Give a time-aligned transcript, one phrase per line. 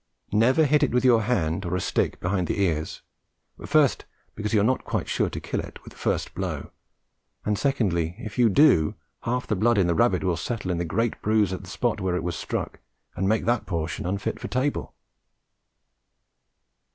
[0.33, 3.03] Never hit it with your hand or a stick behind the ears:
[3.67, 6.71] first, because you are not quite sure to kill it with the first blow;
[7.45, 8.95] and secondly, if you do,
[9.25, 12.01] half the blood in the rabbit will settle in a great bruise at the spot
[12.01, 12.79] where it was struck,
[13.15, 14.95] and make that portion unfit for table.